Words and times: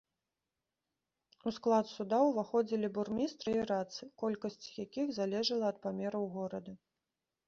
У 1.49 1.51
склад 1.57 1.85
суда 1.95 2.17
ўваходзілі 2.29 2.87
бурмістры 2.95 3.53
і 3.57 3.65
радцы, 3.73 4.09
колькасць 4.21 4.71
якіх 4.85 5.13
залежала 5.19 5.69
ад 5.75 5.79
памераў 5.85 6.25
горада. 6.39 6.73